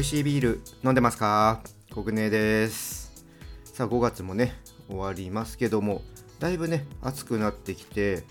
[0.00, 1.60] 美味しいビール飲んでますか？
[1.92, 3.26] 国根です。
[3.64, 4.54] さあ5月もね
[4.88, 6.00] 終わりますけども
[6.38, 8.24] だいぶね暑くなってきて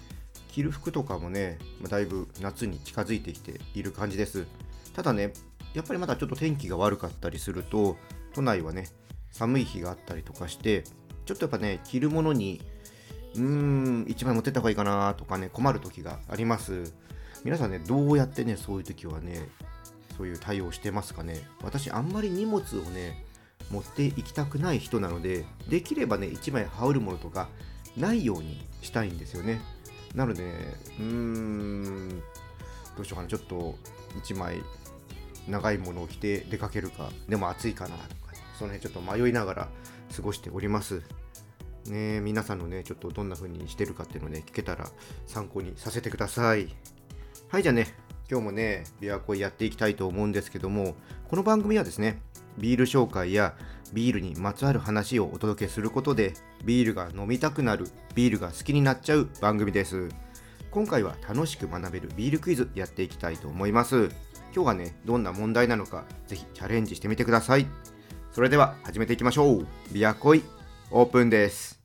[0.52, 4.48] 着る服とかもねだいぶ夏に近づいてきている感じです。
[4.96, 5.32] ただね
[5.76, 7.98] やっぱりまだちょっと天気が悪かったりすると
[8.34, 8.88] 都内はね
[9.30, 10.86] 寒い日があったりとかして
[11.27, 12.63] ちょっとやっぱね着るものに
[13.36, 16.91] うーん1枚持ってった方がいいかなとかね困る時があります。
[17.44, 19.48] 皆さんねどうやってねそういう時はね
[20.20, 21.41] そういう対応してますかね。
[21.64, 23.23] 私あんまり荷物をね
[23.72, 27.48] 持っていきたくない人なのでできればね1枚羽織るものとか
[27.96, 29.62] ないようにしたいんですよね。
[30.13, 30.52] なのでね
[31.00, 32.10] うーん
[32.98, 33.30] どうしようかな。
[33.30, 33.77] ちょっと
[34.22, 34.62] 1枚
[35.48, 39.70] 長いものを着て出かけるかでも暑いかなとか、ね、その辺ちょっと迷いながら
[40.13, 41.02] 過ごしております。
[41.86, 44.90] ね皆さんのねちょっとどんな風にしてるかっていうのをね聞けたら
[45.27, 46.76] 参考にさせてください。
[47.48, 48.09] はいじゃあね。
[48.30, 50.96] 今日もね琵琶湖やっていきたいと思うんですけども
[51.30, 52.22] この番組はですね
[52.58, 53.55] ビール紹介や
[53.94, 60.10] ビールにまつわる話をお届けすることでビールが飲みたくなるビールが好きになっちゃう番組です。
[60.70, 64.09] 今回は楽しく学べるビールクイズやっていきたいと思います。
[64.53, 67.66] 今日はねどんな問題なのかぜひチャレンジしてみてください。
[68.31, 69.68] それでは始めていきましょう。
[69.91, 70.44] ビアコイ
[70.91, 71.78] オープンです。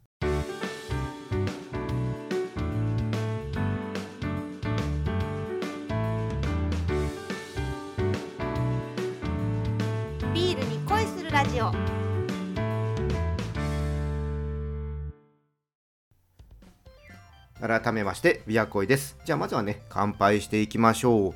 [17.61, 19.17] 改めましてビアコイです。
[19.25, 21.35] じゃあまずはね乾杯していきましょう。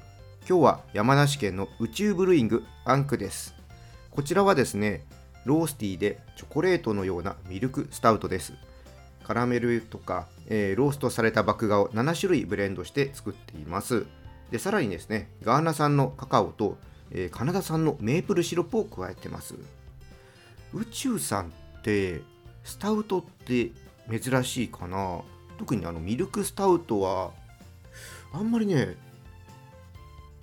[0.48, 3.54] 今日は山梨県の宇宙ブルーイングアンクです。
[4.10, 5.04] こちらはですね
[5.44, 8.52] ロースティーでチョコレートのようなミルクスタウトです。
[9.24, 14.06] カラメルとか、えーローストされた麦芽を7種類ブレンドして作っています。
[14.50, 16.78] でさらにですねガーナ産のカカオと、
[17.10, 19.54] えーカナダ産のメープルシロップを加えてます。
[20.74, 21.46] 宇宙さん
[21.78, 22.22] って
[22.64, 23.70] スタウトって
[24.10, 25.22] 珍しいかな？
[25.58, 27.32] 特にあのミルクスタウトは
[28.32, 28.96] あんまりね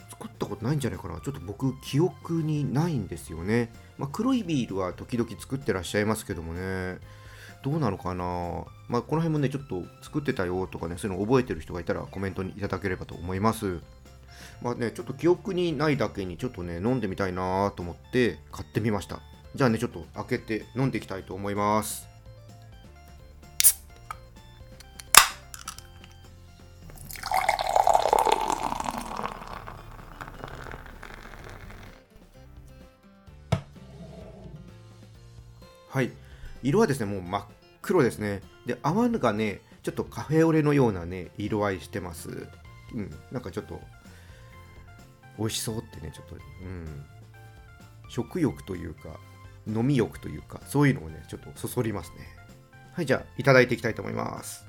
[0.09, 1.19] 作ったことないんじゃないかな。
[1.19, 6.99] ちょっと僕記憶にないんですよね、まあ、黒いビールは時々作ってらっしゃいますけどもね。
[7.63, 8.63] どうなのかな。
[8.87, 13.79] まあこの辺もねちょっと作ってたよとかねそういうの覚えてる人がいたらコメントにいただければと思います。
[14.61, 19.19] まあねちょっと記憶にないだけにちょっとね飲んでみたいなと思って買ってみました。
[19.55, 22.14] じゃあねちょっと開けて飲んでいきたいと思います。
[35.95, 36.11] はい。
[36.61, 37.45] 色はですねもう真っ
[37.81, 38.41] 黒ですね。
[38.65, 42.49] で泡がねちょっとカフェオレのようなね色合いしてます。
[42.93, 43.09] うん。
[43.31, 43.79] なんかちょっと
[45.39, 47.05] 美味しそうってねちょっとうん。
[48.09, 49.17] 食欲というか
[49.65, 52.27] 飲み欲というかそういうのをねちょっとそそりますね。
[52.91, 54.65] はいじゃあいただいていきたいと思います。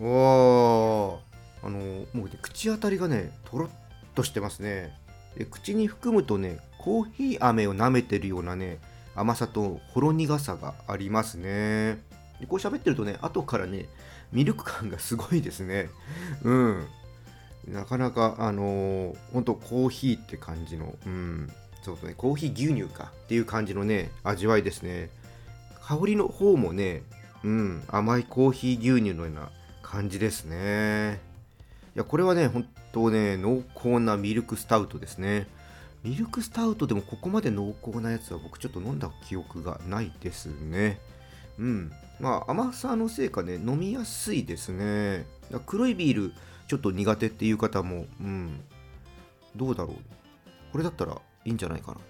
[0.00, 1.66] おー。
[1.66, 1.78] あの
[2.14, 3.68] もうね口当たりがねとろっ
[4.14, 4.96] としてますね。
[5.44, 8.78] 口に含むとねコーヒー飴を舐めてるようなね
[9.14, 11.98] 甘さとほろ苦さがありますね。
[12.40, 13.86] でこう喋ってるとね後からね
[14.32, 15.88] ミルク感がすごいですね。
[16.42, 16.86] うん。
[17.66, 21.50] なかなかあのー、ほんとコーヒーって感じのうん。
[21.82, 25.10] そうそうねコーヒー牛乳かっていう感じのね味わいですね。
[25.82, 27.02] 香りの方もね
[27.44, 29.50] うん甘いコーヒー牛乳のような
[29.82, 31.20] 感じですね。
[31.98, 35.46] やこれはね本当ね濃厚なミルクスタウトですね。
[36.02, 41.00] ミルクスタウトでもここまで濃厚なやつは僕ちょっと飲んだ記憶がないですね。
[41.58, 41.92] うん。
[42.20, 45.26] まあ甘さのせいかね飲みやすいですね。
[45.66, 46.32] 黒いビール
[46.68, 48.60] ちょっと苦手っていう方もうん。
[49.56, 49.96] どうだろう。
[50.72, 52.00] これだったらいいんじゃないかなっ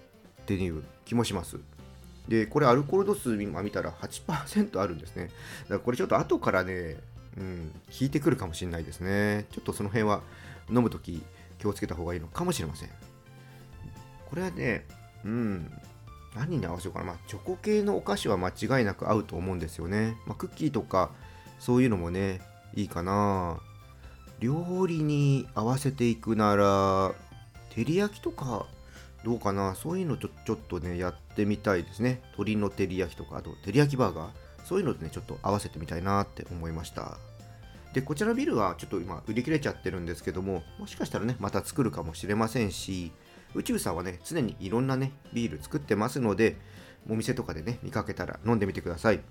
[0.45, 1.57] ていう気もします。
[2.27, 5.27] でこれアルコール度数今見たら8%あるんですね。
[5.27, 6.97] だからこれちょっと後からね
[7.37, 9.45] うん、効いてくるかもしれないですね。
[9.51, 10.21] ちょっとその辺は
[10.69, 11.23] 飲むとき
[11.59, 12.89] 気をつけた方がいいのかもしれません。
[14.29, 14.85] これはね、
[15.23, 15.71] うん、
[16.35, 17.05] 何に合わせようかな。
[17.05, 20.17] まあ、チョコ系のお菓子は間違いなく合うと思うんですよね。
[20.25, 21.11] まあ、クッキーとか
[21.59, 22.41] そういうのもね、
[22.73, 23.59] いいかな。
[24.39, 27.13] 料理に合わせていくなら、
[27.69, 28.65] 照り焼きとか
[29.23, 29.75] どうかな。
[29.75, 32.21] そういうのちょちょっとね、やってみたいですね。
[32.23, 34.46] 鶏の照り焼きとか、あと照り焼きバーガー。
[34.67, 37.17] そういうのでね、ちょっと合わせてみたいなって思いました。
[37.93, 43.13] で、こちらのビルはちょっと今売り切れちゃってるんですけども、もしかしたらね、また作るかもしれませんし、
[43.55, 46.57] 宇宙さんはね、常にいろんなね、ビール作ってますので、
[47.09, 49.21] お店とかでね、見かけたら飲んでみてください。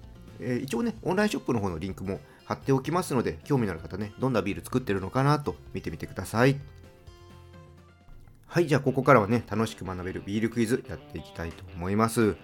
[0.41, 6.59] えー一応ね、オンラインショップの方のリンクも貼っておきますので、興味のある方ね、どんなビール作ってるのかなと見てみてください。
[8.57, 12.37] はいじゃあここからはね楽しく学べるビールクイズやっていきたいと思います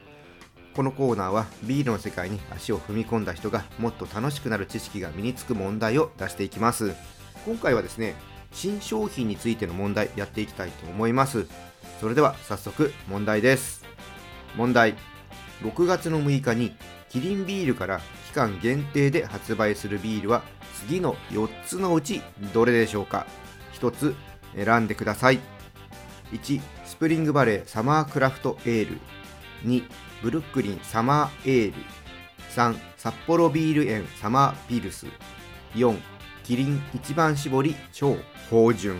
[0.75, 6.95] このコーナーはビールの世界に足を踏み込んだ人がもっと楽しくなる知識が身につく問題を出していきます。
[7.45, 8.15] 今回はですね
[8.53, 11.47] 新商品についての問題やっていきたいと思います。
[12.01, 13.85] それでは早速問題です。
[14.57, 14.95] 問題。
[15.63, 16.75] 6月の6日に
[17.09, 20.43] キリンビールから期間限定で発売するビールは
[20.87, 22.23] 次の4つのうち
[22.53, 23.27] どれでしょうか。
[23.75, 24.15] 1つ
[24.57, 25.39] 選んでください。
[26.33, 28.99] 1スプリングバレーサマークラフトエール。
[29.65, 29.83] 2
[30.23, 31.75] ブルックリンサマーエール。
[32.55, 35.07] 3札幌ビール園サマーピルス。
[35.75, 35.97] 4
[36.45, 38.17] キリン一番搾り超
[38.51, 38.97] 芳醇。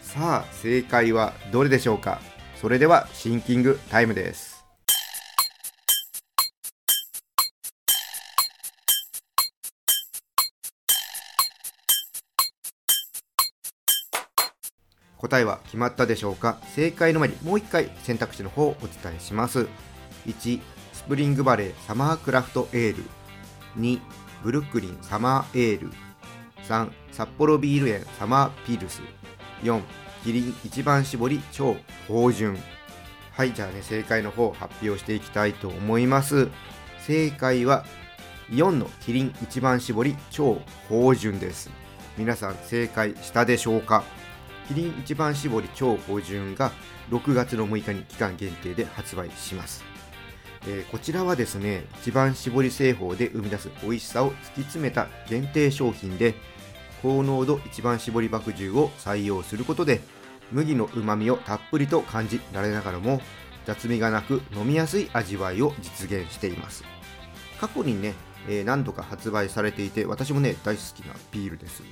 [0.00, 2.20] さあ正解はどれでしょうか？
[2.60, 4.53] それではシンキングタイムです。
[15.18, 16.58] 答えは決まったでしょうか？
[16.74, 19.68] 正解の前にもう一回選択肢の方をお伝えします。
[20.26, 20.60] 1
[20.92, 23.04] スプリングバレーサマークラフトエール。
[23.78, 24.00] 2
[24.42, 25.90] ブルックリンサマーエール。
[26.68, 29.00] 3札幌ビール園サマーピルス。
[29.62, 29.80] 4
[30.22, 31.76] キリン一番搾り超
[32.08, 32.58] 芳醇。
[33.32, 36.48] はいじゃあね正解の方発表していきたいと思います。
[37.00, 37.84] 正解は
[38.50, 41.70] 4のキリン一番搾り超芳醇です。
[42.16, 44.04] 皆さん正解したでしょうか？
[44.68, 46.72] キリン一番搾り超芳醇が
[47.10, 49.84] 6月の6日に期間限定で発売します、
[50.66, 56.34] えーこちらはですね一番搾り製法で生み出す美味しさを突き詰めた限定商品で
[57.02, 60.00] 高濃度一番搾り麦汁を採用することで
[60.50, 63.20] 麦のうまみをたっぷりと感じられながらも
[63.66, 66.84] 雑味がなく飲みやすい味わいを実現しています。
[67.60, 68.14] 過去にね、
[68.48, 71.82] えー何度か発売されていて私もね大好きなビールです。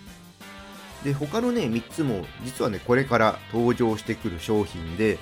[1.04, 5.18] で他のね3つも実はねこれから登場してくる商品で、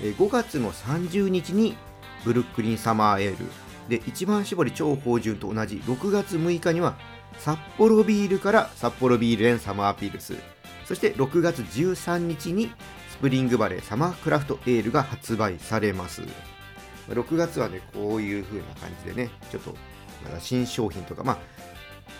[0.00, 1.76] 5月の30日に
[2.24, 3.46] ブルックリンサマーエール。
[3.88, 6.96] で一番搾り超芳醇と同じ6月6日には
[7.38, 10.34] 札幌ビールから札幌ビール園サマーピルス
[10.86, 12.70] そして6月13日に
[13.10, 16.22] スプリングバレーサマークラフトエールが発売されます。
[17.08, 19.76] 6月はねこういう風な感じでねちょっと
[20.24, 21.38] まだ新商品とかまあ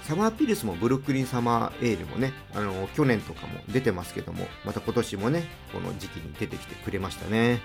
[0.04, 7.60] サマーピルスもブルックリンサマーエールもねあの去年とかも出てますけどもまた今年もねこの時期に出てきてくれましたね。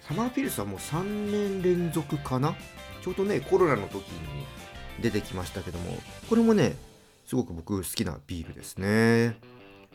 [0.00, 2.56] サマーピルスはもう3年連続かな？
[3.00, 4.02] ちょうどねコロナの時に
[5.00, 5.96] 出てきましたけども
[6.28, 6.74] これもね
[7.26, 9.36] すごく僕好きなビールですね。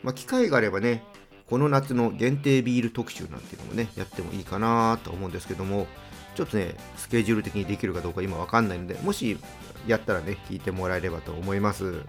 [0.02, 1.04] まあ機会があればね
[1.50, 5.86] この夏の限定ビール特集なんていうのもねやってもいいかなと思うんですけども
[6.38, 9.36] ちょっとねスケジュール的にできるかどうか今わかんないのでもし
[9.88, 12.04] やったらね聞いてもらえればと思います。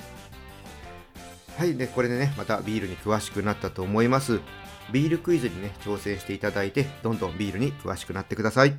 [1.57, 4.39] はいでこれでねまたビールに詳しくなったと思います。
[4.93, 8.77] ビールクイズにね挑戦していただいてどんどんビールに詳しくなってください。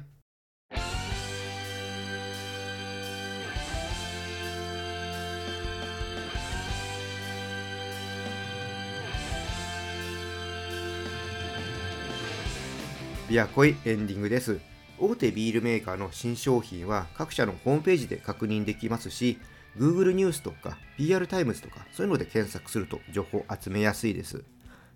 [13.28, 14.60] ビアコイエンディングです。
[15.00, 19.38] 大手ビールメーカーの新商品は各社のホームページで確認できますし
[19.78, 24.44] Google ニュースとか PR タイムズとかそういうので検索すると情報集めやすいです。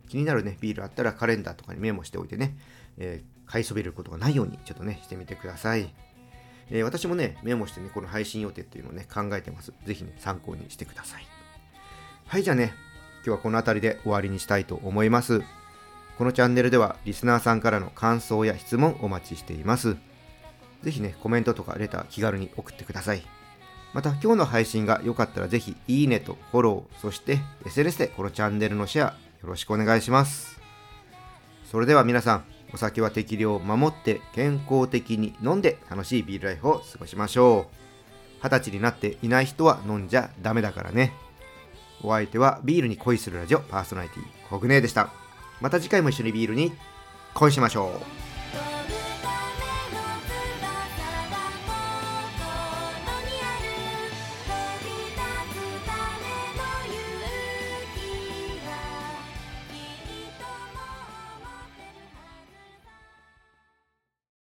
[0.08, 2.56] 気になるねビールあったらカレンダーとかにメモしておいてね、
[2.98, 5.94] えー買いそびれることがないようにちょっとねしてみてください、
[6.70, 9.72] えー私もねメモしてねこの配信予定っていうのをね考えてます。
[9.84, 11.26] ぜひね参考にしてください。
[12.26, 12.72] はいじゃあね
[13.24, 15.42] 今日はこの辺りで終わりにしたいと思います。
[16.16, 19.96] このチャンネルではリスナーさんからの感想や質問お待ちしています。
[20.82, 23.22] ぜひね、コメントとかレター気軽に送ってください。
[23.92, 30.60] また今日の配信が良かったらぜひいいねとフォロー、そして SNS でこのチャンネルのシェアよろしくお願いします。
[31.64, 38.44] それでは皆さん、お酒は適量を守って健康的に飲んで楽しいビールライフを過ごしましょう。
[38.44, 41.12] 二十歳になっていない人は飲んじゃダメだからね。
[42.02, 45.23] お相手はビールに恋するラジオパーソナリティコグネでした。
[45.60, 46.72] また次回も一緒にビールに
[47.34, 48.33] 恋しましょう。